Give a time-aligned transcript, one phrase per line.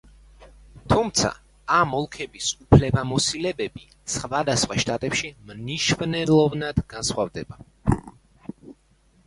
[0.93, 1.29] თუმცა
[1.79, 3.85] ამ ოლქების უფლებამოსილებები
[4.15, 7.63] სხვადასხვა შტატებში მნიშვნელოვნად განსხვავდება.